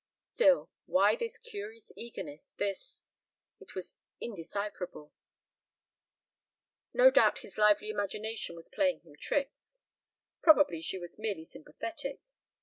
[0.17, 3.05] Still why this curious eagerness, this
[3.59, 5.13] it was indecipherable...
[6.91, 9.79] no doubt his lively imagination was playing him tricks.
[10.41, 12.19] Probably she was merely sympathetic.